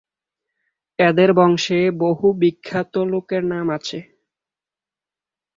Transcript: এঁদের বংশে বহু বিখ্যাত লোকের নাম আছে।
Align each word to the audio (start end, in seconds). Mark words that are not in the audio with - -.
এঁদের 0.99 1.29
বংশে 1.33 1.79
বহু 1.97 2.27
বিখ্যাত 2.33 2.93
লোকের 3.05 3.43
নাম 3.43 3.65
আছে। 3.69 3.99